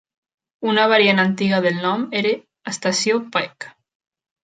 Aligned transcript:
Una 0.71 0.85
variant 0.91 1.21
antiga 1.25 1.61
del 1.67 1.79
nom 1.85 2.09
era 2.23 2.35
estació 2.75 3.25
Pike. 3.37 3.75